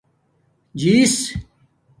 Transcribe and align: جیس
جیس 0.81 1.13